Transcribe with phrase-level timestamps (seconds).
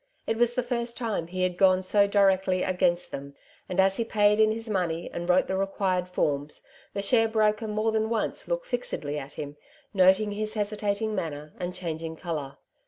[0.25, 3.35] It was the first time he had gone so directly against them;
[3.69, 6.63] and as he paid in his money, and wrote the required forms,
[6.95, 9.57] the sharebroker more than once looked fixedly at him,
[9.93, 12.57] noting his hesitating manner and changing colour.